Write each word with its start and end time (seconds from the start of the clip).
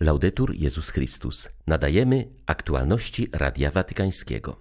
Laudetur 0.00 0.54
Jezus 0.54 0.90
Chrystus. 0.90 1.48
Nadajemy 1.66 2.28
aktualności 2.46 3.28
Radia 3.32 3.70
Watykańskiego. 3.70 4.56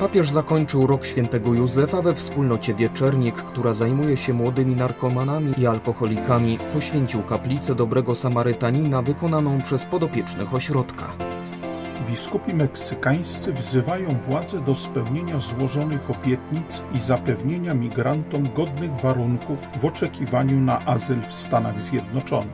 Papież 0.00 0.30
zakończył 0.30 0.86
rok 0.86 1.04
świętego 1.04 1.54
Józefa 1.54 2.02
we 2.02 2.14
wspólnocie 2.14 2.74
Wieczernik, 2.74 3.34
która 3.34 3.74
zajmuje 3.74 4.16
się 4.16 4.32
młodymi 4.32 4.76
narkomanami 4.76 5.54
i 5.58 5.66
alkoholikami. 5.66 6.58
Poświęcił 6.72 7.22
kaplicę 7.22 7.74
dobrego 7.74 8.14
Samarytanina 8.14 9.02
wykonaną 9.02 9.62
przez 9.62 9.84
podopiecznych 9.84 10.54
ośrodka. 10.54 11.27
Biskupi 12.08 12.54
meksykańscy 12.54 13.52
wzywają 13.52 14.14
władze 14.14 14.60
do 14.60 14.74
spełnienia 14.74 15.38
złożonych 15.38 16.10
obietnic 16.10 16.82
i 16.94 17.00
zapewnienia 17.00 17.74
migrantom 17.74 18.48
godnych 18.54 18.96
warunków 18.96 19.68
w 19.76 19.84
oczekiwaniu 19.84 20.60
na 20.60 20.86
azyl 20.86 21.22
w 21.22 21.34
Stanach 21.34 21.80
Zjednoczonych. 21.80 22.52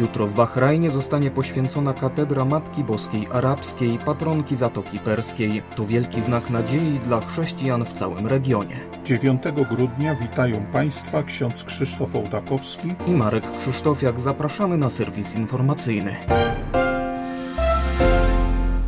Jutro 0.00 0.26
w 0.26 0.34
Bahrajnie 0.34 0.90
zostanie 0.90 1.30
poświęcona 1.30 1.92
katedra 1.92 2.44
Matki 2.44 2.84
Boskiej 2.84 3.28
Arabskiej, 3.32 3.98
patronki 3.98 4.56
Zatoki 4.56 4.98
Perskiej. 4.98 5.62
To 5.76 5.86
wielki 5.86 6.22
znak 6.22 6.50
nadziei 6.50 6.98
dla 6.98 7.20
chrześcijan 7.20 7.84
w 7.84 7.92
całym 7.92 8.26
regionie. 8.26 8.80
9 9.04 9.42
grudnia 9.70 10.14
witają 10.14 10.66
Państwa 10.72 11.22
ksiądz 11.22 11.64
Krzysztof 11.64 12.14
Ołdakowski 12.14 12.94
i 13.06 13.10
Marek 13.10 13.44
Krzysztofiak. 13.58 14.20
Zapraszamy 14.20 14.76
na 14.76 14.90
serwis 14.90 15.34
informacyjny. 15.34 16.16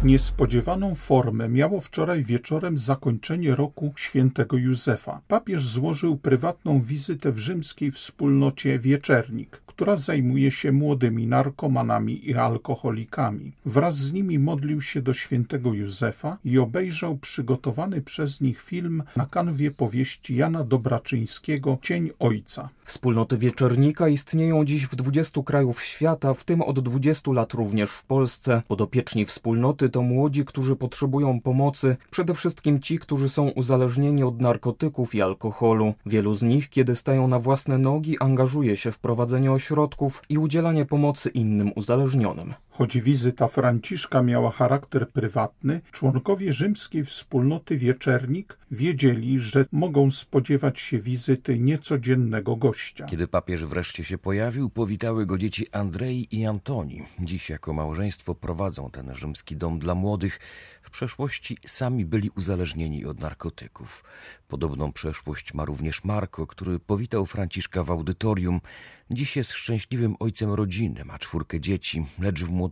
Niespodziewaną 0.06 0.95
formę 0.95 1.48
miało 1.48 1.80
wczoraj 1.80 2.24
wieczorem 2.24 2.78
zakończenie 2.78 3.55
roku 3.55 3.92
świętego 3.97 4.56
Józefa. 4.56 5.20
Papież 5.28 5.66
złożył 5.66 6.16
prywatną 6.16 6.80
wizytę 6.80 7.33
w 7.33 7.38
rzymskiej 7.38 7.91
wspólnocie 7.91 8.78
Wieczernik, 8.78 9.56
która 9.77 9.96
zajmuje 9.96 10.50
się 10.50 10.72
młodymi 10.72 11.27
narkomanami 11.27 12.30
i 12.30 12.34
alkoholikami. 12.34 13.52
Wraz 13.66 13.96
z 13.96 14.12
nimi 14.12 14.38
modlił 14.38 14.82
się 14.82 15.02
do 15.02 15.12
świętego 15.12 15.74
Józefa 15.74 16.38
i 16.44 16.58
obejrzał 16.58 17.16
przygotowany 17.16 18.00
przez 18.00 18.41
nich 18.41 18.62
film 18.62 19.02
na 19.16 19.27
kanwie 19.27 19.70
powieści 19.70 20.36
Jana 20.36 20.64
Dobraczyńskiego 20.64 21.78
Cień 21.82 22.10
Ojca. 22.19 22.69
Wspólnoty 22.84 23.38
Wieczernika 23.38 24.08
istnieją 24.08 24.64
dziś 24.64 24.86
w 24.86 24.97
20 24.97 25.42
krajów 25.42 25.82
świata, 25.82 26.34
w 26.34 26.44
tym 26.44 26.62
od 26.62 26.80
20 26.80 27.32
lat 27.32 27.52
również 27.52 27.91
w 27.91 28.04
Polsce. 28.04 28.62
Podopieczni 28.69 29.27
wspólnoty 29.27 29.88
to 29.88 30.02
młodzi, 30.02 30.44
którzy 30.44 30.77
potrzebują 30.77 31.41
pomocy, 31.41 31.97
przede 32.10 32.34
wszystkim 32.34 32.80
ci, 32.80 32.98
którzy 32.98 33.28
są 33.28 33.48
uzależnieni 33.48 34.22
od 34.22 34.41
narkotyków 34.41 35.14
i 35.14 35.22
alkoholu. 35.22 35.94
Wielu 36.06 36.34
z 36.34 36.42
nich, 36.42 36.69
kiedy 36.69 36.97
stają 36.97 37.28
na 37.28 37.38
własne 37.38 37.78
nogi, 37.78 38.19
angażuje 38.19 38.77
się 38.77 38.92
w 38.92 38.98
prowadzenie 38.98 39.52
ośrodków 39.67 40.22
i 40.28 40.39
udzielanie 40.39 40.84
pomocy 40.84 41.28
innym 41.31 41.72
uzależnionym. 41.77 42.55
Choć 42.78 42.98
wizyta 42.98 43.48
Franciszka 43.48 44.22
miała 44.22 44.50
charakter 44.50 45.10
prywatny, 45.10 45.80
członkowie 45.92 46.52
rzymskiej 46.52 47.05
wspólnoty 47.05 47.78
Wieczernik 47.78 48.58
wiedzieli, 48.70 49.38
że 49.38 49.66
mogą 49.72 50.10
spodziewać 50.10 50.80
się 50.80 50.98
wizyty 50.98 51.58
niecodziennego 51.58 52.56
gościa. 52.56 53.06
Kiedy 53.06 53.28
papież 53.28 53.64
wreszcie 53.64 54.04
się 54.04 54.19
pojawił, 54.19 54.70
powitały 54.70 55.27
go 55.27 55.38
dzieci 55.38 55.66
Andrei 55.72 56.28
i 56.30 56.47
Antoni. 56.47 57.02
Dziś 57.20 57.50
jako 57.50 57.72
małżeństwo 57.72 58.34
prowadzą 58.34 58.91
ten 58.91 59.14
rzymski 59.14 59.56
dom 59.56 59.78
dla 59.78 59.94
młodych. 59.94 60.41
W 60.82 60.91
przeszłości 60.91 61.58
sami 61.66 62.04
byli 62.04 62.30
uzależnieni 62.30 63.04
od 63.04 63.20
narkotyków. 63.20 64.04
Podobną 64.48 64.92
przeszłość 64.92 65.54
ma 65.54 65.64
również 65.64 66.04
Marko, 66.04 66.47
który 66.47 66.78
powitał 66.78 67.27
Franciszka 67.27 67.84
w 67.84 67.91
audytorium. 67.91 68.60
Dziś 69.10 69.36
jest 69.36 69.52
szczęśliwym 69.52 70.16
ojcem 70.19 70.50
rodziny, 70.50 71.04
ma 71.04 71.19
czwórkę 71.19 71.60
dzieci, 71.60 72.06
lecz 72.19 72.44
w 72.44 72.50
młodości 72.50 72.66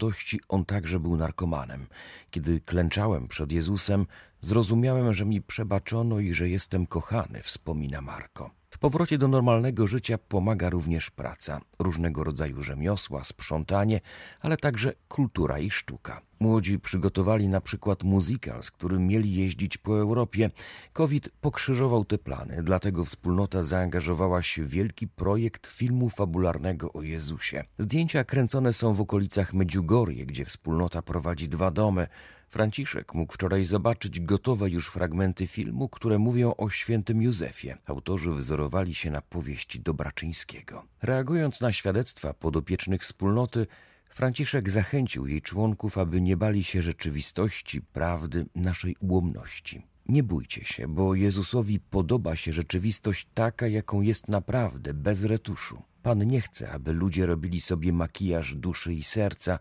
on 0.48 0.64
także 0.64 1.00
był 1.00 1.16
narkomanem. 1.16 1.86
Kiedy 2.30 2.60
klęczałem 2.60 3.28
przed 3.28 3.52
Jezusem, 3.52 4.06
zrozumiałem, 4.40 5.12
że 5.12 5.24
mi 5.24 5.42
przebaczono 5.42 6.20
i 6.20 6.34
że 6.34 6.48
jestem 6.48 6.86
kochany, 6.86 7.42
wspomina 7.42 8.00
Marko. 8.00 8.50
W 8.74 8.78
powrocie 8.78 9.18
do 9.18 9.28
normalnego 9.28 9.86
życia 9.86 10.18
pomaga 10.18 10.70
również 10.70 11.10
praca, 11.10 11.60
różnego 11.78 12.24
rodzaju 12.24 12.62
rzemiosła, 12.62 13.24
sprzątanie, 13.24 14.00
ale 14.40 14.56
także 14.56 14.92
kultura 15.08 15.58
i 15.58 15.70
sztuka. 15.70 16.20
Młodzi 16.40 16.78
przygotowali 16.78 17.48
na 17.48 17.60
przykład 17.60 18.02
muzykal, 18.02 18.62
z 18.62 18.70
którym 18.70 19.06
mieli 19.06 19.34
jeździć 19.34 19.78
po 19.78 19.98
Europie. 19.98 20.50
COVID 20.92 21.28
pokrzyżował 21.40 22.04
te 22.04 22.18
plany, 22.18 22.62
dlatego 22.62 23.04
wspólnota 23.04 23.62
zaangażowała 23.62 24.42
się 24.42 24.64
w 24.64 24.68
wielki 24.68 25.08
projekt 25.08 25.66
filmu 25.66 26.10
fabularnego 26.10 26.92
o 26.92 27.02
Jezusie. 27.02 27.64
Zdjęcia 27.78 28.24
kręcone 28.24 28.72
są 28.72 28.94
w 28.94 29.00
okolicach 29.00 29.54
Medjugorje, 29.54 30.26
gdzie 30.26 30.44
wspólnota 30.44 31.02
prowadzi 31.02 31.48
dwa 31.48 31.70
domy. 31.70 32.06
Franciszek 32.54 33.14
mógł 33.14 33.32
wczoraj 33.32 33.64
zobaczyć 33.64 34.20
gotowe 34.20 34.70
już 34.70 34.90
fragmenty 34.90 35.46
filmu, 35.46 35.88
które 35.88 36.18
mówią 36.18 36.54
o 36.56 36.70
świętym 36.70 37.22
Józefie. 37.22 37.74
Autorzy 37.86 38.30
wzorowali 38.30 38.94
się 38.94 39.10
na 39.10 39.22
powieści 39.22 39.80
Dobraczyńskiego. 39.80 40.84
Reagując 41.02 41.60
na 41.60 41.72
świadectwa 41.72 42.34
podopiecznych 42.34 43.02
wspólnoty, 43.02 43.66
Franciszek 44.08 44.70
zachęcił 44.70 45.26
jej 45.26 45.42
członków, 45.42 45.98
aby 45.98 46.20
nie 46.20 46.36
bali 46.36 46.64
się 46.64 46.82
rzeczywistości, 46.82 47.82
prawdy, 47.82 48.46
naszej 48.54 48.96
ułomności. 49.00 49.86
Nie 50.08 50.22
bójcie 50.22 50.64
się, 50.64 50.88
bo 50.88 51.14
Jezusowi 51.14 51.80
podoba 51.80 52.36
się 52.36 52.52
rzeczywistość 52.52 53.28
taka, 53.34 53.66
jaką 53.68 54.00
jest 54.00 54.28
naprawdę, 54.28 54.94
bez 54.94 55.24
retuszu. 55.24 55.82
Pan 56.02 56.26
nie 56.26 56.40
chce, 56.40 56.70
aby 56.70 56.92
ludzie 56.92 57.26
robili 57.26 57.60
sobie 57.60 57.92
makijaż 57.92 58.54
duszy 58.54 58.94
i 58.94 59.02
serca. 59.02 59.58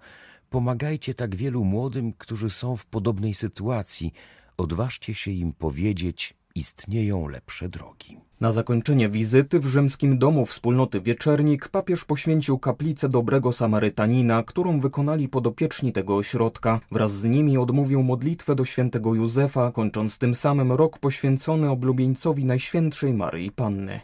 Pomagajcie 0.54 1.14
tak 1.14 1.36
wielu 1.36 1.64
młodym, 1.64 2.14
którzy 2.14 2.50
są 2.50 2.76
w 2.76 2.86
podobnej 2.86 3.34
sytuacji. 3.34 4.14
Odważcie 4.58 5.14
się 5.14 5.32
im 5.32 5.54
powiedzieć: 5.54 6.34
istnieją 6.56 7.28
lepsze 7.28 7.70
drogi. 7.70 8.18
Na 8.42 8.52
zakończenie 8.52 9.10
wizyty 9.10 9.60
w 9.60 9.66
rzymskim 9.66 10.18
domu 10.18 10.46
wspólnoty 10.46 11.02
Wieczernik 11.02 11.70
papież 11.70 12.06
poświęcił 12.06 12.60
kaplicę 12.60 13.10
dobrego 13.10 13.54
Samarytanina, 13.54 14.44
którą 14.44 14.80
wykonali 14.80 15.30
podopieczni 15.30 15.94
tego 15.94 16.16
ośrodka. 16.18 16.80
Wraz 16.92 17.12
z 17.12 17.24
nimi 17.24 17.58
odmówił 17.58 18.04
modlitwę 18.04 18.56
do 18.56 18.66
świętego 18.66 19.16
Józefa, 19.16 19.72
kończąc 19.72 20.18
tym 20.18 20.36
samym 20.36 20.72
rok 20.72 21.00
poświęcony 21.00 21.70
oblubieńcowi 21.70 22.46
Najświętszej 22.46 23.14
Maryi 23.14 23.52
Panny. 23.52 24.00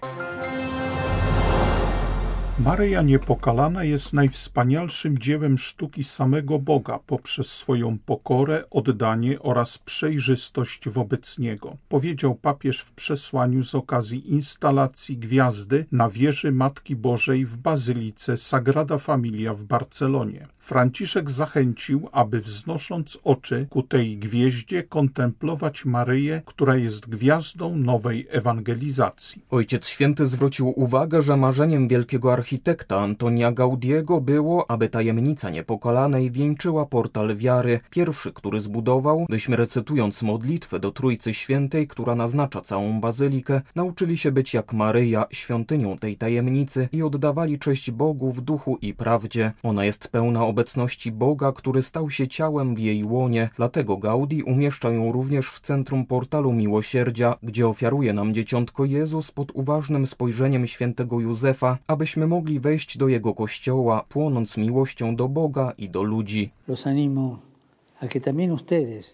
Maryja 2.59 3.01
Niepokalana 3.01 3.83
jest 3.83 4.13
najwspanialszym 4.13 5.17
dziełem 5.17 5.57
sztuki 5.57 6.03
samego 6.03 6.59
Boga 6.59 6.99
poprzez 7.07 7.51
swoją 7.51 7.97
pokorę, 8.05 8.63
oddanie 8.71 9.39
oraz 9.39 9.77
przejrzystość 9.77 10.89
wobec 10.89 11.37
Niego, 11.37 11.77
powiedział 11.89 12.35
papież 12.35 12.81
w 12.81 12.91
przesłaniu 12.91 13.63
z 13.63 13.75
okazji 13.75 14.31
instalacji 14.31 15.17
gwiazdy 15.17 15.85
na 15.91 16.09
wieży 16.09 16.51
Matki 16.51 16.95
Bożej 16.95 17.45
w 17.45 17.57
Bazylice 17.57 18.37
Sagrada 18.37 18.97
Familia 18.97 19.53
w 19.53 19.63
Barcelonie. 19.63 20.47
Franciszek 20.59 21.31
zachęcił, 21.31 22.09
aby 22.11 22.41
wznosząc 22.41 23.19
oczy 23.23 23.67
ku 23.69 23.83
tej 23.83 24.17
gwieździe 24.17 24.83
kontemplować 24.83 25.85
Maryję, 25.85 26.41
która 26.45 26.75
jest 26.75 27.09
gwiazdą 27.09 27.75
nowej 27.75 28.27
ewangelizacji. 28.29 29.41
Ojciec 29.49 29.87
Święty 29.87 30.27
zwrócił 30.27 30.73
uwagę, 30.79 31.21
że 31.21 31.37
marzeniem 31.37 31.87
wielkiego 31.87 32.33
architekta 32.33 32.48
architekta 32.49 32.99
Antonia 32.99 33.51
Gaudiego 33.51 34.21
było, 34.21 34.71
aby 34.71 34.89
tajemnica 34.89 35.49
niepokalanej 35.49 36.31
wieńczyła 36.31 36.85
portal 36.85 37.35
wiary, 37.35 37.79
pierwszy, 37.89 38.33
który 38.33 38.59
zbudował, 38.59 39.25
byśmy 39.29 39.55
recytując 39.55 40.21
modlitwę 40.21 40.79
do 40.79 40.91
Trójcy 40.91 41.33
Świętej, 41.33 41.87
która 41.87 42.15
naznacza 42.15 42.61
całą 42.61 43.01
bazylikę, 43.01 43.61
nauczyli 43.75 44.17
się 44.17 44.31
być 44.31 44.53
jak 44.53 44.73
Maryja, 44.73 45.25
świątynią 45.31 45.97
tej 45.97 46.17
tajemnicy 46.17 46.89
i 46.91 47.03
oddawali 47.03 47.59
cześć 47.59 47.91
Bogu 47.91 48.31
w 48.31 48.41
duchu 48.41 48.77
i 48.81 48.93
prawdzie. 48.93 49.51
Ona 49.63 49.85
jest 49.85 50.07
pełna 50.07 50.45
obecności 50.45 51.11
Boga, 51.11 51.51
który 51.51 51.81
stał 51.81 52.09
się 52.09 52.27
ciałem 52.27 52.75
w 52.75 52.79
jej 52.79 53.03
łonie, 53.03 53.49
dlatego 53.55 53.97
Gaudi 53.97 54.43
umieszcza 54.43 54.89
ją 54.89 55.11
również 55.11 55.49
w 55.49 55.59
centrum 55.59 56.05
portalu 56.05 56.53
miłosierdzia, 56.53 57.35
gdzie 57.43 57.67
ofiaruje 57.67 58.13
nam 58.13 58.33
dzieciątko 58.33 58.85
Jezus 58.85 59.31
pod 59.31 59.51
uważnym 59.53 60.07
spojrzeniem 60.07 60.67
świętego 60.67 61.19
Józefa, 61.19 61.77
abyśmy 61.87 62.27
mogli 62.27 62.38
mogli 62.39 62.59
wejść 62.59 62.97
do 62.97 63.07
Jego 63.07 63.33
kościoła, 63.33 64.03
płonąc 64.09 64.57
miłością 64.57 65.15
do 65.15 65.27
Boga 65.29 65.73
i 65.77 65.89
do 65.89 66.03
ludzi. 66.03 66.51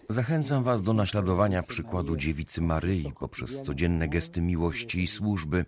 Zachęcam 0.08 0.62
Was 0.64 0.82
do 0.82 0.92
naśladowania 0.92 1.62
przykładu 1.62 2.16
dziewicy 2.16 2.60
Maryi 2.60 3.12
poprzez 3.20 3.62
codzienne 3.62 4.08
gesty 4.08 4.42
miłości 4.42 5.02
i 5.02 5.06
służby. 5.06 5.64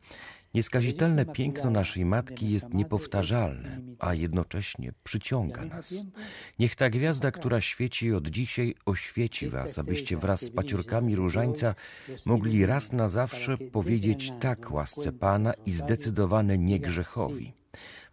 Nieskazitelne 0.55 1.25
piękno 1.25 1.71
naszej 1.71 2.05
Matki 2.05 2.51
jest 2.51 2.75
niepowtarzalne, 2.75 3.81
a 3.99 4.15
jednocześnie 4.15 4.93
przyciąga 5.05 5.65
nas. 5.65 5.95
Niech 6.59 6.77
ta 6.77 6.91
gwiazda, 6.91 7.31
która 7.31 7.61
świeci 7.61 8.13
od 8.13 8.29
dzisiaj, 8.29 8.75
oświeci 8.87 9.49
Was, 9.49 9.79
abyście 9.79 10.17
wraz 10.17 10.41
z 10.41 10.51
paciorkami 10.51 11.17
różańca 11.17 11.75
mogli 12.25 12.67
raz 12.67 12.93
na 12.93 13.09
zawsze 13.09 13.59
powiedzieć 13.59 14.33
tak 14.41 14.71
łasce 14.71 15.13
Pana 15.13 15.55
i 15.67 15.71
zdecydowane 15.71 16.59
nie 16.59 16.81
grzechowi. 16.81 17.59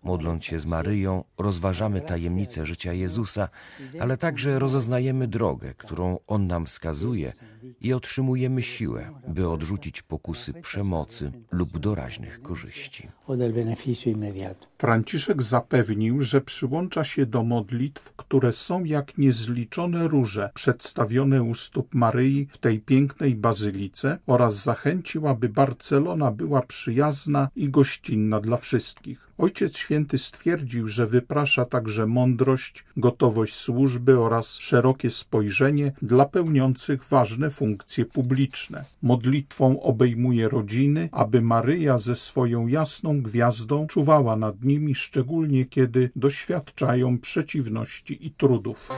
Modląc 0.03 0.45
się 0.45 0.59
z 0.59 0.65
Maryją, 0.65 1.23
rozważamy 1.37 2.01
tajemnicę 2.01 2.65
życia 2.65 2.93
Jezusa, 2.93 3.49
ale 3.99 4.17
także 4.17 4.59
rozeznajemy 4.59 5.27
drogę, 5.27 5.73
którą 5.77 6.19
On 6.27 6.47
nam 6.47 6.65
wskazuje 6.65 7.33
i 7.81 7.93
otrzymujemy 7.93 8.61
siłę, 8.61 9.11
by 9.27 9.49
odrzucić 9.49 10.01
pokusy 10.01 10.53
przemocy 10.53 11.31
lub 11.51 11.77
doraźnych 11.77 12.41
korzyści. 12.41 13.09
Franciszek 14.77 15.43
zapewnił, 15.43 16.21
że 16.21 16.41
przyłącza 16.41 17.03
się 17.03 17.25
do 17.25 17.43
modlitw, 17.43 18.13
które 18.13 18.53
są 18.53 18.83
jak 18.83 19.17
niezliczone 19.17 20.07
róże 20.07 20.49
przedstawione 20.53 21.43
u 21.43 21.53
stóp 21.53 21.95
Maryi 21.95 22.47
w 22.51 22.57
tej 22.57 22.79
pięknej 22.79 23.35
bazylice 23.35 24.17
oraz 24.27 24.63
zachęcił, 24.63 25.27
aby 25.27 25.49
Barcelona 25.49 26.31
była 26.31 26.61
przyjazna 26.61 27.49
i 27.55 27.69
gościnna 27.69 28.39
dla 28.39 28.57
wszystkich. 28.57 29.25
Ojciec 29.37 29.77
Święty 29.77 30.17
stwierdził, 30.17 30.87
że 30.87 31.07
wyprasza 31.07 31.65
także 31.65 32.05
mądrość, 32.05 32.85
gotowość 32.97 33.55
służby 33.55 34.19
oraz 34.19 34.57
szerokie 34.57 35.11
spojrzenie 35.11 35.91
dla 36.01 36.25
pełniących 36.25 37.03
ważne 37.03 37.51
funkcje 37.51 38.05
publiczne. 38.05 38.85
Modlitwą 39.01 39.81
obejmuje 39.81 40.49
rodziny, 40.49 41.09
aby 41.11 41.41
Maryja 41.41 41.97
ze 41.97 42.15
swoją 42.15 42.67
jasną 42.67 43.21
gwiazdą 43.21 43.87
czuwała 43.87 44.35
nad 44.35 44.63
nimi, 44.65 44.95
szczególnie 44.95 45.65
kiedy 45.65 46.09
doświadczają 46.15 47.17
przeciwności 47.17 48.27
i 48.27 48.31
trudów. 48.31 48.89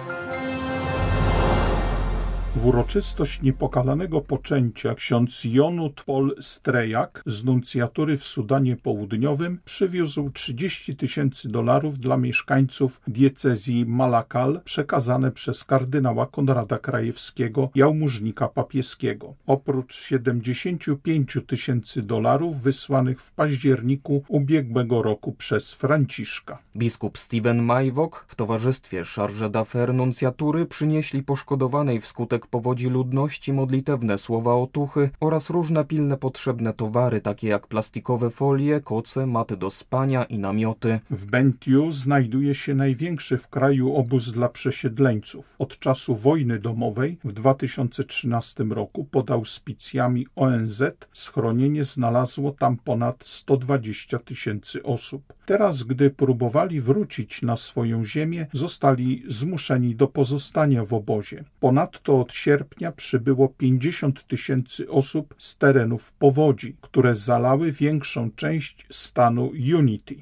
W 2.58 2.66
uroczystość 2.66 3.42
niepokalanego 3.42 4.22
poczęcia 4.22 4.96
ksiądz 4.96 5.44
Jonut 5.44 6.04
Pol 6.04 6.36
Strejak 6.40 7.24
z 7.26 7.44
nuncjatury 7.44 8.18
w 8.18 8.24
Sudanie 8.24 8.76
Południowym 8.76 9.60
przywiózł 9.66 10.30
30 10.30 10.96
tysięcy 10.96 11.50
dolarów 11.50 12.00
dla 12.00 12.18
mieszkańców 12.18 13.02
diecezji 13.08 13.86
Malakal 13.86 14.62
przekazane 14.64 15.32
przez 15.32 15.64
kardynała 15.64 16.26
Konrada 16.26 16.80
Krajewskiego, 16.80 17.70
jałmużnika 17.76 18.48
papieskiego. 18.48 19.34
Oprócz 19.48 19.96
75 19.96 21.38
tysięcy 21.48 22.02
dolarów 22.02 22.62
wysłanych 22.62 23.22
w 23.22 23.32
październiku 23.32 24.24
ubiegłego 24.28 25.02
roku 25.02 25.32
przez 25.32 25.74
Franciszka. 25.74 26.58
Biskup 26.76 27.18
Steven 27.18 27.64
Majwok 27.64 28.26
w 28.28 28.36
towarzystwie 28.36 29.04
Charge 29.16 29.50
d'Affaires 29.50 29.94
nuncjatury 29.94 30.66
przynieśli 30.66 31.24
poszkodowanej 31.24 32.02
wskutek 32.02 32.47
powodzi 32.48 32.90
ludności 32.90 33.54
modlitewne 33.54 34.18
słowa 34.18 34.56
otuchy 34.56 35.10
oraz 35.20 35.50
różne 35.50 35.86
pilne 35.86 36.18
potrzebne 36.18 36.74
towary, 36.74 37.22
takie 37.22 37.48
jak 37.48 37.68
plastikowe 37.68 38.30
folie, 38.30 38.82
koce, 38.82 39.26
maty 39.26 39.58
do 39.58 39.70
spania 39.70 40.24
i 40.24 40.38
namioty. 40.38 41.00
W 41.10 41.26
Bentiu 41.26 41.92
znajduje 41.92 42.56
się 42.56 42.76
największy 42.76 43.38
w 43.38 43.48
kraju 43.48 43.96
obóz 43.96 44.32
dla 44.32 44.50
przesiedleńców. 44.50 45.56
Od 45.60 45.80
czasu 45.80 46.16
wojny 46.16 46.60
domowej 46.60 47.18
w 47.24 47.32
2013 47.32 48.64
roku 48.64 49.06
pod 49.06 49.32
auspicjami 49.32 50.26
ONZ 50.36 50.84
schronienie 51.14 51.84
znalazło 51.84 52.52
tam 52.52 52.78
ponad 52.78 53.26
120 53.26 54.20
tysięcy 54.20 54.84
osób. 54.84 55.34
Teraz, 55.46 55.84
gdy 55.84 56.10
próbowali 56.10 56.82
wrócić 56.82 57.42
na 57.42 57.56
swoją 57.56 58.06
ziemię, 58.06 58.48
zostali 58.52 59.24
zmuszeni 59.28 59.96
do 59.96 60.08
pozostania 60.08 60.84
w 60.84 60.94
obozie. 60.94 61.44
Ponadto 61.60 62.22
od 62.22 62.34
sierpnia 62.38 62.92
przybyło 62.92 63.50
50 63.50 64.28
tysięcy 64.28 64.90
osób 64.90 65.36
z 65.38 65.58
terenów 65.58 66.12
powodzi, 66.12 66.76
które 66.82 67.16
zalały 67.16 67.72
większą 67.72 68.32
część 68.32 68.86
stanu 68.90 69.52
Unity. 69.78 70.16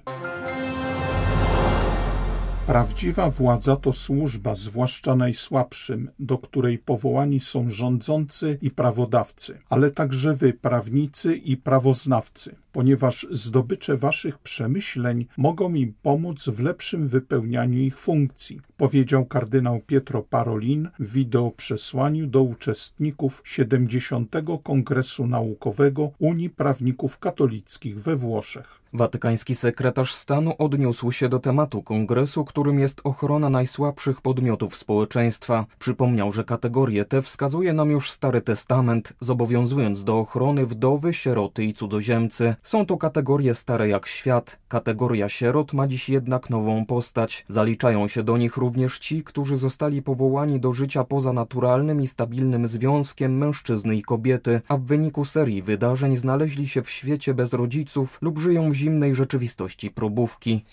Prawdziwa 2.67 3.29
władza 3.29 3.75
to 3.75 3.93
służba, 3.93 4.55
zwłaszcza 4.55 5.15
najsłabszym, 5.15 6.09
do 6.19 6.37
której 6.37 6.77
powołani 6.77 7.39
są 7.39 7.69
rządzący 7.69 8.57
i 8.61 8.71
prawodawcy, 8.71 9.59
ale 9.69 9.91
także 9.91 10.33
wy, 10.33 10.53
prawnicy 10.53 11.35
i 11.35 11.57
prawoznawcy, 11.57 12.55
ponieważ 12.71 13.27
zdobycze 13.31 13.97
waszych 13.97 14.37
przemyśleń 14.37 15.25
mogą 15.37 15.73
im 15.73 15.93
pomóc 16.01 16.49
w 16.49 16.59
lepszym 16.59 17.07
wypełnianiu 17.07 17.77
ich 17.79 17.99
funkcji, 17.99 18.61
powiedział 18.77 19.25
kardynał 19.25 19.79
Pietro 19.87 20.21
Parolin 20.21 20.89
w 20.99 21.13
wideoprzesłaniu 21.13 22.27
do 22.27 22.43
uczestników 22.43 23.41
70. 23.45 24.35
Kongresu 24.63 25.27
Naukowego 25.27 26.11
Unii 26.19 26.49
Prawników 26.49 27.19
Katolickich 27.19 28.01
we 28.01 28.15
Włoszech. 28.15 28.84
Watykański 28.95 29.55
sekretarz 29.55 30.13
stanu 30.13 30.53
odniósł 30.57 31.11
się 31.11 31.29
do 31.29 31.39
tematu 31.39 31.83
kongresu, 31.83 32.45
którym 32.45 32.79
jest 32.79 33.01
ochrona 33.03 33.49
najsłabszych 33.49 34.21
podmiotów 34.21 34.75
społeczeństwa. 34.77 35.65
Przypomniał, 35.79 36.31
że 36.31 36.43
kategorie 36.43 37.05
te 37.05 37.21
wskazuje 37.21 37.73
nam 37.73 37.91
już 37.91 38.11
Stary 38.11 38.41
Testament, 38.41 39.13
zobowiązując 39.19 40.03
do 40.03 40.19
ochrony 40.19 40.65
wdowy, 40.65 41.13
sieroty 41.13 41.63
i 41.63 41.73
cudzoziemcy. 41.73 42.55
Są 42.63 42.85
to 42.85 42.97
kategorie 42.97 43.55
stare 43.55 43.87
jak 43.87 44.07
świat. 44.07 44.59
Kategoria 44.67 45.29
sierot 45.29 45.73
ma 45.73 45.87
dziś 45.87 46.09
jednak 46.09 46.49
nową 46.49 46.85
postać. 46.85 47.45
Zaliczają 47.49 48.07
się 48.07 48.23
do 48.23 48.37
nich 48.37 48.57
również 48.57 48.99
ci, 48.99 49.23
którzy 49.23 49.57
zostali 49.57 50.01
powołani 50.01 50.59
do 50.59 50.73
życia 50.73 51.03
poza 51.03 51.33
naturalnym 51.33 52.01
i 52.01 52.07
stabilnym 52.07 52.67
związkiem 52.67 53.37
mężczyzny 53.37 53.95
i 53.95 54.01
kobiety, 54.01 54.61
a 54.67 54.77
w 54.77 54.81
wyniku 54.81 55.25
serii 55.25 55.61
wydarzeń 55.61 56.17
znaleźli 56.17 56.67
się 56.67 56.81
w 56.81 56.89
świecie 56.89 57.33
bez 57.33 57.53
rodziców 57.53 58.17
lub 58.21 58.39
żyją 58.39 58.69
w 58.69 58.84
zimnej 58.85 59.15
rzeczywistości 59.15 59.91
probówki. 59.91 60.63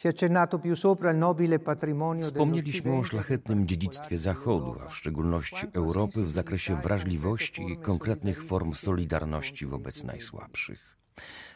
Wspomnieliśmy 2.22 2.96
o 2.96 3.04
szlachetnym 3.04 3.66
dziedzictwie 3.68 4.18
Zachodu, 4.18 4.76
a 4.84 4.88
w 4.88 4.96
szczególności 4.96 5.66
Europy 5.72 6.24
w 6.24 6.30
zakresie 6.30 6.80
wrażliwości 6.80 7.62
i 7.72 7.76
konkretnych 7.76 8.44
form 8.44 8.74
solidarności 8.74 9.66
wobec 9.66 10.04
najsłabszych 10.04 11.01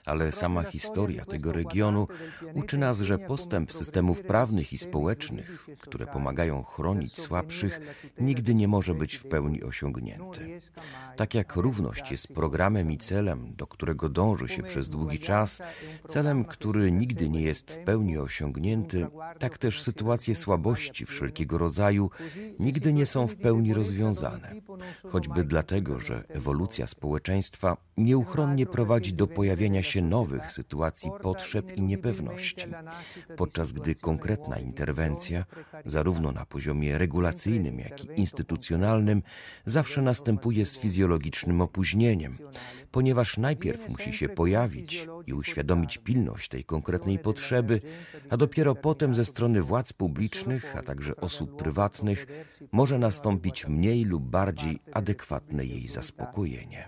ale 0.06 0.32
sama 0.32 0.62
historia 0.62 1.24
tego 1.24 1.52
regionu 1.52 2.08
uczy 2.54 2.78
nas, 2.78 3.00
że 3.00 3.18
postęp 3.18 3.72
systemów 3.72 4.22
prawnych 4.22 4.72
i 4.72 4.78
społecznych, 4.78 5.66
które 5.80 6.06
pomagają 6.06 6.62
chronić 6.62 7.18
słabszych, 7.18 7.80
nigdy 8.20 8.54
nie 8.54 8.68
może 8.68 8.94
być 8.94 9.16
w 9.16 9.24
pełni 9.24 9.62
osiągnięty. 9.62 10.60
Tak 11.16 11.34
jak 11.34 11.56
równość 11.56 12.10
jest 12.10 12.28
programem 12.28 12.92
i 12.92 12.98
celem, 12.98 13.54
do 13.56 13.66
którego 13.66 14.08
dąży 14.08 14.48
się 14.48 14.62
przez 14.62 14.88
długi 14.88 15.18
czas, 15.18 15.62
celem, 16.06 16.44
który 16.44 16.92
nigdy 16.92 17.28
nie 17.28 17.42
jest 17.42 17.72
w 17.72 17.78
pełni 17.78 18.18
osiągnięty, 18.18 19.06
tak 19.38 19.58
też 19.58 19.82
sytuacje 19.82 20.34
słabości 20.34 21.06
wszelkiego 21.06 21.58
rodzaju 21.58 22.10
nigdy 22.58 22.92
nie 22.92 23.06
są 23.06 23.26
w 23.26 23.36
pełni 23.36 23.74
rozwiązane. 23.74 24.54
Choćby 25.12 25.44
dlatego, 25.44 26.00
że 26.00 26.24
ewolucja 26.28 26.86
społeczeństwa 26.86 27.76
nieuchronnie 27.96 28.66
prowadzi 28.66 29.14
do 29.14 29.26
pojawienia 29.26 29.82
się 29.82 29.95
nowych 30.02 30.52
sytuacji 30.52 31.10
potrzeb 31.22 31.76
i 31.76 31.82
niepewności, 31.82 32.66
podczas 33.36 33.72
gdy 33.72 33.94
konkretna 33.94 34.58
interwencja, 34.58 35.44
zarówno 35.84 36.32
na 36.32 36.46
poziomie 36.46 36.98
regulacyjnym, 36.98 37.78
jak 37.78 38.04
i 38.04 38.08
instytucjonalnym, 38.20 39.22
zawsze 39.64 40.02
następuje 40.02 40.64
z 40.64 40.78
fizjologicznym 40.78 41.60
opóźnieniem, 41.60 42.36
ponieważ 42.90 43.36
najpierw 43.36 43.88
musi 43.88 44.12
się 44.12 44.28
pojawić 44.28 45.06
i 45.26 45.32
uświadomić 45.32 45.98
pilność 45.98 46.48
tej 46.48 46.64
konkretnej 46.64 47.18
potrzeby, 47.18 47.80
a 48.30 48.36
dopiero 48.36 48.74
potem 48.74 49.14
ze 49.14 49.24
strony 49.24 49.62
władz 49.62 49.92
publicznych, 49.92 50.76
a 50.76 50.82
także 50.82 51.16
osób 51.16 51.56
prywatnych, 51.56 52.26
może 52.72 52.98
nastąpić 52.98 53.66
mniej 53.66 54.04
lub 54.04 54.24
bardziej 54.24 54.78
adekwatne 54.92 55.64
jej 55.64 55.88
zaspokojenie. 55.88 56.86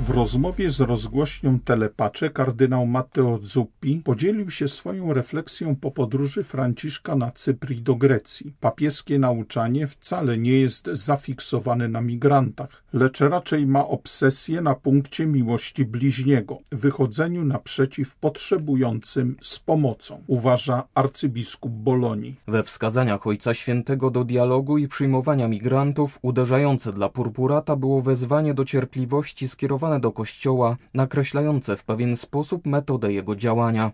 W 0.00 0.10
rozmowie 0.10 0.70
z 0.70 0.80
rozgłośnią 0.80 1.60
Telepacze 1.60 2.30
kardynał 2.30 2.86
Matteo 2.86 3.38
Zuppi 3.42 4.02
podzielił 4.04 4.50
się 4.50 4.68
swoją 4.68 5.12
refleksją 5.12 5.76
po 5.76 5.90
podróży 5.90 6.44
Franciszka 6.44 7.16
na 7.16 7.30
Cypr 7.30 7.72
i 7.72 7.82
do 7.82 7.94
Grecji. 7.94 8.54
Papieskie 8.60 9.18
nauczanie 9.18 9.86
wcale 9.86 10.38
nie 10.38 10.52
jest 10.52 10.86
zafiksowane 10.92 11.88
na 11.88 12.00
migrantach, 12.00 12.84
lecz 12.92 13.20
raczej 13.20 13.66
ma 13.66 13.88
obsesję 13.88 14.60
na 14.60 14.74
punkcie 14.74 15.26
miłości 15.26 15.84
bliźniego, 15.84 16.58
wychodzeniu 16.72 17.44
naprzeciw 17.44 18.16
potrzebującym 18.16 19.36
z 19.40 19.58
pomocą, 19.58 20.22
uważa 20.26 20.82
arcybiskup 20.94 21.72
Bolonii. 21.72 22.40
We 22.48 22.62
wskazaniach 22.62 23.26
Ojca 23.26 23.54
Świętego 23.54 24.10
do 24.10 24.24
dialogu 24.24 24.78
i 24.78 24.88
przyjmowania 24.88 25.48
migrantów 25.48 26.18
uderzające 26.22 26.92
dla 26.92 27.08
purpurata 27.08 27.76
było 27.76 28.02
wezwanie 28.02 28.54
do 28.54 28.64
cierpliwości 28.64 29.48
skierowane 29.48 29.83
do 30.00 30.12
Kościoła, 30.12 30.76
nakreślające 30.94 31.76
w 31.76 31.84
pewien 31.84 32.16
sposób 32.16 32.66
metodę 32.66 33.12
jego 33.12 33.36
działania. 33.36 33.92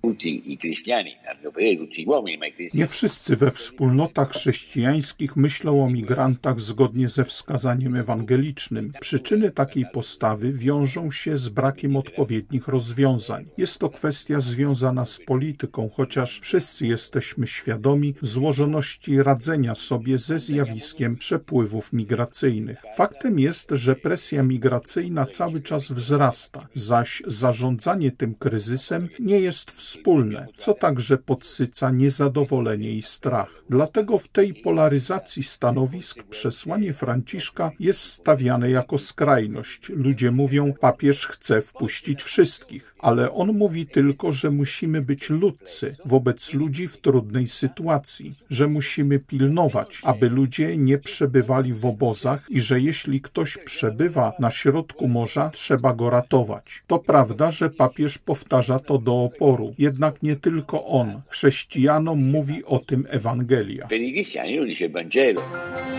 Nie 2.74 2.86
wszyscy 2.86 3.36
we 3.36 3.50
wspólnotach 3.50 4.30
chrześcijańskich 4.30 5.36
myślą 5.36 5.84
o 5.84 5.90
migrantach 5.90 6.60
zgodnie 6.60 7.08
ze 7.08 7.24
wskazaniem 7.24 7.96
ewangelicznym. 7.96 8.92
Przyczyny 9.00 9.50
takiej 9.50 9.86
postawy 9.92 10.52
wiążą 10.52 11.10
się 11.10 11.38
z 11.38 11.48
brakiem 11.48 11.96
odpowiednich 11.96 12.68
rozwiązań. 12.68 13.46
Jest 13.58 13.78
to 13.78 13.90
kwestia 13.90 14.40
związana 14.40 15.06
z 15.06 15.18
polityką, 15.18 15.90
chociaż 15.96 16.40
wszyscy 16.40 16.86
jesteśmy 16.86 17.46
świadomi 17.46 18.14
złożoności 18.20 19.22
radzenia 19.22 19.74
sobie 19.74 20.18
ze 20.18 20.38
zjawiskiem 20.38 21.16
przepływów 21.16 21.92
migracyjnych. 21.92 22.82
Faktem 22.96 23.38
jest, 23.38 23.70
że 23.70 23.96
presja 23.96 24.42
migracyjna 24.42 25.26
cały 25.26 25.60
czas 25.60 25.79
wzrasta, 25.88 26.68
zaś 26.74 27.22
zarządzanie 27.26 28.12
tym 28.12 28.34
kryzysem 28.34 29.08
nie 29.18 29.40
jest 29.40 29.70
wspólne, 29.70 30.46
co 30.58 30.74
także 30.74 31.18
podsyca 31.18 31.90
niezadowolenie 31.90 32.92
i 32.92 33.02
strach. 33.02 33.59
Dlatego 33.70 34.18
w 34.18 34.28
tej 34.28 34.54
polaryzacji 34.54 35.42
stanowisk 35.42 36.22
przesłanie 36.22 36.92
Franciszka 36.92 37.70
jest 37.80 38.00
stawiane 38.00 38.70
jako 38.70 38.98
skrajność. 38.98 39.88
Ludzie 39.88 40.30
mówią, 40.30 40.72
papież 40.80 41.26
chce 41.26 41.62
wpuścić 41.62 42.22
wszystkich, 42.22 42.94
ale 42.98 43.32
on 43.32 43.52
mówi 43.52 43.86
tylko, 43.86 44.32
że 44.32 44.50
musimy 44.50 45.02
być 45.02 45.30
ludcy 45.30 45.96
wobec 46.04 46.54
ludzi 46.54 46.88
w 46.88 46.96
trudnej 46.96 47.48
sytuacji, 47.48 48.34
że 48.50 48.66
musimy 48.66 49.18
pilnować, 49.18 50.00
aby 50.02 50.28
ludzie 50.28 50.76
nie 50.76 50.98
przebywali 50.98 51.72
w 51.72 51.86
obozach 51.86 52.46
i 52.48 52.60
że 52.60 52.80
jeśli 52.80 53.20
ktoś 53.20 53.58
przebywa 53.58 54.32
na 54.38 54.50
środku 54.50 55.08
morza, 55.08 55.50
trzeba 55.50 55.94
go 55.94 56.10
ratować. 56.10 56.82
To 56.86 56.98
prawda, 56.98 57.50
że 57.50 57.70
papież 57.70 58.18
powtarza 58.18 58.78
to 58.78 58.98
do 58.98 59.22
oporu, 59.24 59.74
jednak 59.78 60.22
nie 60.22 60.36
tylko 60.36 60.86
on. 60.86 61.22
Chrześcijanom 61.28 62.30
mówi 62.30 62.64
o 62.64 62.78
tym 62.78 63.06
Ewangelia. 63.08 63.59
Evangelia. 63.60 63.86
Per 63.86 64.00
i 64.00 64.12
cristiani 64.12 64.54
lo 64.56 64.64
dice 64.64 64.84
il 64.84 64.90
Vangelo. 64.90 65.89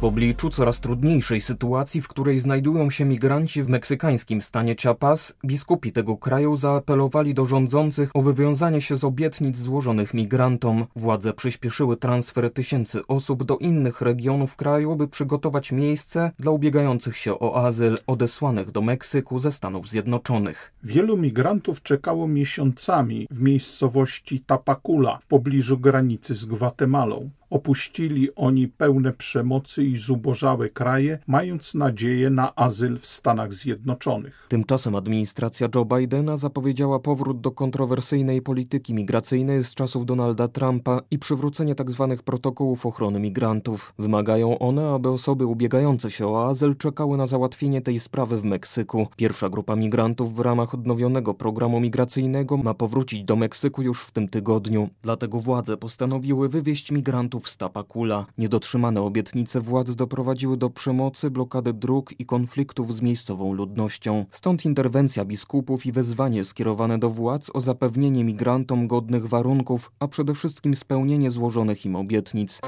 W 0.00 0.04
obliczu 0.04 0.50
coraz 0.50 0.80
trudniejszej 0.80 1.40
sytuacji, 1.40 2.00
w 2.02 2.08
której 2.08 2.38
znajdują 2.38 2.90
się 2.90 3.04
migranci 3.04 3.62
w 3.62 3.68
meksykańskim 3.68 4.42
stanie 4.42 4.74
Chiapas, 4.76 5.34
biskupi 5.44 5.92
tego 5.92 6.16
kraju 6.16 6.56
zaapelowali 6.56 7.34
do 7.34 7.46
rządzących 7.46 8.10
o 8.16 8.22
wywiązanie 8.22 8.80
się 8.80 8.96
z 8.96 9.04
obietnic 9.04 9.58
złożonych 9.58 10.14
migrantom. 10.14 10.84
Władze 10.96 11.32
przyspieszyły 11.32 11.96
transfer 11.96 12.52
tysięcy 12.52 13.06
osób 13.06 13.44
do 13.44 13.58
innych 13.58 14.00
regionów 14.00 14.56
kraju, 14.56 14.96
by 14.96 15.08
przygotować 15.08 15.72
miejsce 15.72 16.30
dla 16.38 16.50
ubiegających 16.50 17.16
się 17.16 17.38
o 17.38 17.66
azyl 17.66 17.98
odesłanych 18.06 18.70
do 18.70 18.82
Meksyku 18.82 19.38
ze 19.38 19.52
Stanów 19.52 19.88
Zjednoczonych. 19.88 20.72
Wielu 20.82 21.16
migrantów 21.16 21.82
czekało 21.82 22.28
miesiącami 22.28 23.26
w 23.30 23.40
miejscowości 23.40 24.40
Tapakula 24.40 25.18
w 25.22 25.26
pobliżu 25.26 25.78
granicy 25.78 26.34
z 26.34 26.44
Gwatemalą. 26.44 27.30
Opuścili 27.50 28.34
oni 28.34 28.68
pełne 28.68 29.12
przemocy 29.12 29.84
i 29.84 29.96
zubożałe 29.96 30.70
kraje, 30.70 31.18
mając 31.26 31.74
nadzieję 31.74 32.30
na 32.30 32.54
azyl 32.54 32.98
w 32.98 33.06
Stanach 33.06 33.54
Zjednoczonych. 33.54 34.46
Tymczasem 34.48 34.94
administracja 34.94 35.68
Joe 35.74 35.84
Bidena 35.84 36.36
zapowiedziała 36.36 36.98
powrót 36.98 37.40
do 37.40 37.50
kontrowersyjnej 37.50 38.42
polityki 38.42 38.94
migracyjnej 38.94 39.64
z 39.64 39.74
czasów 39.74 40.06
Donalda 40.06 40.48
Trumpa 40.48 41.00
i 41.10 41.18
przywrócenie 41.18 41.74
tzw. 41.74 42.06
Tak 42.10 42.22
protokołów 42.22 42.86
ochrony 42.86 43.20
migrantów. 43.20 43.94
Wymagają 43.98 44.58
one, 44.58 44.90
aby 44.90 45.08
osoby 45.08 45.46
ubiegające 45.46 46.10
się 46.10 46.28
o 46.28 46.48
azyl 46.48 46.76
czekały 46.76 47.16
na 47.16 47.26
załatwienie 47.26 47.80
tej 47.82 48.00
sprawy 48.00 48.40
w 48.40 48.44
Meksyku. 48.44 49.06
Pierwsza 49.16 49.48
grupa 49.48 49.76
migrantów 49.76 50.34
w 50.34 50.40
ramach 50.40 50.74
odnowionego 50.74 51.34
programu 51.34 51.80
migracyjnego 51.80 52.56
ma 52.56 52.74
powrócić 52.74 53.24
do 53.24 53.36
Meksyku 53.36 53.82
już 53.82 54.02
w 54.02 54.10
tym 54.10 54.28
tygodniu. 54.28 54.88
Dlatego 55.02 55.38
władze 55.38 55.76
postanowiły 55.76 56.48
wywieźć 56.48 56.92
migrantów 56.92 57.35
w 57.40 57.48
Stapakula. 57.48 58.26
Niedotrzymane 58.38 59.02
obietnice 59.02 59.60
władz 59.60 59.90
doprowadziły 59.90 60.56
do 60.56 60.70
przemocy, 60.70 61.30
blokady 61.30 61.72
dróg 61.72 62.20
i 62.20 62.26
konfliktów 62.26 62.94
z 62.94 63.02
miejscową 63.02 63.54
ludnością. 63.54 64.24
Stąd 64.30 64.64
interwencja 64.64 65.24
biskupów 65.24 65.86
i 65.86 65.92
wezwanie 65.92 66.44
skierowane 66.44 66.98
do 66.98 67.10
władz 67.10 67.50
o 67.54 67.60
zapewnienie 67.60 68.24
migrantom 68.24 68.86
godnych 68.86 69.26
warunków, 69.28 69.90
a 69.98 70.08
przede 70.08 70.34
wszystkim 70.34 70.76
spełnienie 70.76 71.30
złożonych 71.30 71.86
im 71.86 71.96
obietnic. 71.96 72.60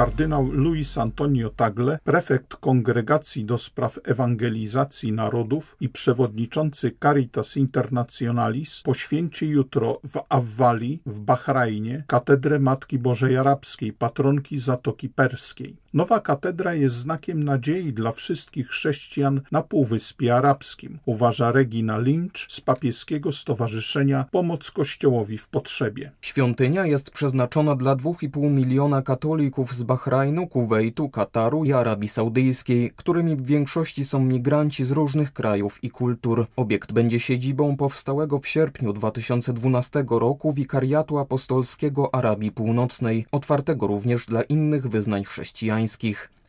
Kardynał 0.00 0.46
Luis 0.52 0.98
Antonio 0.98 1.50
Tagle, 1.50 1.98
prefekt 2.04 2.56
Kongregacji 2.56 3.44
do 3.44 3.58
Spraw 3.58 3.98
Ewangelizacji 4.04 5.12
Narodów 5.12 5.76
i 5.80 5.88
przewodniczący 5.88 6.96
Caritas 7.02 7.56
Internationalis, 7.56 8.82
poświęci 8.82 9.48
jutro 9.48 10.00
w 10.04 10.20
Awwali 10.28 11.00
w 11.06 11.20
Bahrajnie 11.20 12.04
katedrę 12.06 12.58
Matki 12.58 12.98
Bożej 12.98 13.36
Arabskiej, 13.36 13.92
patronki 13.92 14.58
Zatoki 14.58 15.08
Perskiej. 15.08 15.76
Nowa 15.94 16.20
katedra 16.20 16.74
jest 16.74 16.96
znakiem 16.96 17.42
nadziei 17.42 17.92
dla 17.92 18.12
wszystkich 18.12 18.68
chrześcijan 18.68 19.40
na 19.52 19.62
Półwyspie 19.62 20.36
Arabskim, 20.36 20.98
uważa 21.06 21.52
Regina 21.52 21.98
Lynch 21.98 22.46
z 22.48 22.60
papieskiego 22.60 23.32
stowarzyszenia 23.32 24.24
Pomoc 24.30 24.70
Kościołowi 24.70 25.38
w 25.38 25.48
Potrzebie. 25.48 26.10
Świątynia 26.20 26.86
jest 26.86 27.10
przeznaczona 27.10 27.76
dla 27.76 27.96
2,5 27.96 28.50
miliona 28.50 29.02
katolików 29.02 29.74
z 29.74 29.82
Bahrajnu, 29.82 30.46
Kuwejtu, 30.46 31.08
Kataru 31.08 31.64
i 31.64 31.72
Arabii 31.72 32.08
Saudyjskiej, 32.08 32.92
którymi 32.96 33.36
w 33.36 33.46
większości 33.46 34.04
są 34.04 34.24
migranci 34.24 34.84
z 34.84 34.90
różnych 34.90 35.32
krajów 35.32 35.84
i 35.84 35.90
kultur. 35.90 36.46
Obiekt 36.56 36.92
będzie 36.92 37.20
siedzibą 37.20 37.76
powstałego 37.76 38.38
w 38.38 38.48
sierpniu 38.48 38.92
2012 38.92 40.04
roku 40.10 40.52
wikariatu 40.52 41.18
apostolskiego 41.18 42.14
Arabii 42.14 42.52
Północnej, 42.52 43.26
otwartego 43.32 43.86
również 43.86 44.26
dla 44.26 44.42
innych 44.42 44.88
wyznań 44.88 45.24
chrześcijańskich. 45.24 45.79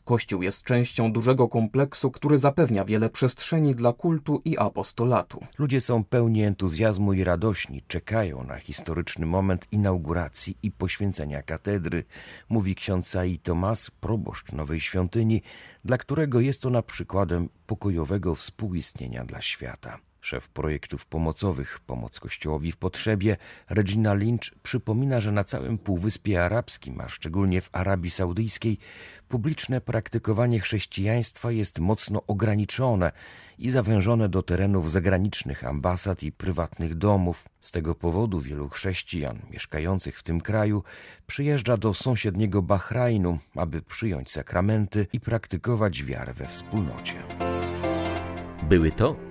Kościół 0.06 0.42
jest 0.42 0.64
częścią 0.64 1.12
dużego 1.12 1.48
kompleksu, 1.48 2.12
który 2.12 2.38
zapewnia 2.38 2.86
wiele 2.86 3.10
przestrzeni 3.10 3.76
dla 3.76 3.94
kultu 3.94 4.42
i 4.46 4.58
apostolatu. 4.58 5.46
Ludzie 5.58 5.82
są 5.82 6.04
pełni 6.04 6.44
entuzjazmu 6.44 7.14
i 7.14 7.24
radośni, 7.24 7.84
czekają 7.88 8.44
na 8.44 8.58
historyczny 8.58 9.26
moment 9.26 9.68
inauguracji 9.72 10.58
i 10.64 10.72
poświęcenia 10.72 11.42
katedry, 11.42 12.04
mówi 12.50 12.76
ksiądz 12.76 13.08
Sai 13.08 13.40
Tomas, 13.40 13.92
proboszcz 13.92 14.52
nowej 14.52 14.80
świątyni, 14.80 15.42
dla 15.86 15.98
którego 15.98 16.40
jest 16.40 16.66
ona 16.66 16.82
przykładem 16.82 17.50
pokojowego 17.68 18.36
współistnienia 18.36 19.26
dla 19.26 19.42
świata. 19.42 20.11
Szef 20.22 20.50
projektów 20.50 21.06
pomocowych 21.06 21.80
Pomoc 21.80 22.20
Kościołowi 22.20 22.72
w 22.72 22.78
Potrzebie, 22.78 23.38
Regina 23.70 24.14
Lynch, 24.14 24.52
przypomina, 24.64 25.22
że 25.22 25.32
na 25.32 25.44
całym 25.44 25.78
Półwyspie 25.78 26.44
Arabskim, 26.44 27.02
a 27.02 27.10
szczególnie 27.10 27.62
w 27.62 27.70
Arabii 27.72 28.10
Saudyjskiej, 28.10 28.78
publiczne 29.28 29.82
praktykowanie 29.82 30.60
chrześcijaństwa 30.60 31.52
jest 31.52 31.80
mocno 31.80 32.24
ograniczone 32.28 33.12
i 33.58 33.70
zawężone 33.70 34.30
do 34.30 34.44
terenów 34.44 34.92
zagranicznych 34.92 35.64
ambasad 35.64 36.24
i 36.24 36.32
prywatnych 36.32 36.96
domów. 36.96 37.46
Z 37.60 37.72
tego 37.72 37.96
powodu 37.96 38.40
wielu 38.40 38.70
chrześcijan 38.70 39.40
mieszkających 39.52 40.20
w 40.20 40.24
tym 40.24 40.42
kraju 40.42 40.84
przyjeżdża 41.28 41.78
do 41.78 41.94
sąsiedniego 41.94 42.62
Bahrajnu, 42.62 43.40
aby 43.56 43.82
przyjąć 43.82 44.32
sakramenty 44.32 45.08
i 45.14 45.20
praktykować 45.20 46.04
wiarę 46.04 46.34
we 46.34 46.48
wspólnocie. 46.48 47.24
Były 48.70 48.92
to 48.92 49.31